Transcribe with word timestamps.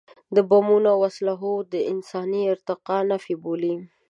د 0.35 0.37
بمونو 0.49 0.87
او 0.95 0.99
اسلحو 1.09 1.53
د 1.73 1.75
انساني 1.91 2.41
ارتقا 2.53 2.97
نفي 3.11 3.33
بولي. 3.43 3.75